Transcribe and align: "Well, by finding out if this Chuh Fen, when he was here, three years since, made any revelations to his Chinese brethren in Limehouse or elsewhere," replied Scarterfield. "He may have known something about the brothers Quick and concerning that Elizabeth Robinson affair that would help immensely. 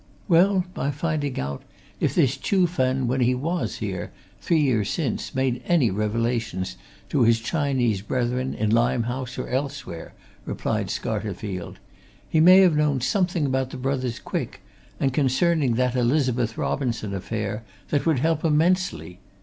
"Well, 0.27 0.65
by 0.73 0.89
finding 0.89 1.39
out 1.39 1.61
if 1.99 2.15
this 2.15 2.35
Chuh 2.35 2.67
Fen, 2.67 3.05
when 3.07 3.21
he 3.21 3.35
was 3.35 3.75
here, 3.75 4.11
three 4.39 4.59
years 4.59 4.89
since, 4.89 5.35
made 5.35 5.61
any 5.63 5.91
revelations 5.91 6.75
to 7.09 7.21
his 7.21 7.39
Chinese 7.39 8.01
brethren 8.01 8.55
in 8.55 8.71
Limehouse 8.71 9.37
or 9.37 9.47
elsewhere," 9.47 10.15
replied 10.43 10.87
Scarterfield. 10.87 11.75
"He 12.27 12.39
may 12.39 12.61
have 12.61 12.75
known 12.75 12.99
something 12.99 13.45
about 13.45 13.69
the 13.69 13.77
brothers 13.77 14.17
Quick 14.17 14.61
and 14.99 15.13
concerning 15.13 15.75
that 15.75 15.95
Elizabeth 15.95 16.57
Robinson 16.57 17.13
affair 17.13 17.63
that 17.89 18.07
would 18.07 18.17
help 18.17 18.43
immensely. 18.43 19.19